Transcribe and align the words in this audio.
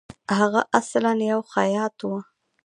هغه 0.37 0.61
اصلاً 0.79 1.11
یو 1.31 1.39
خیاط 1.53 1.97
وو. 2.07 2.15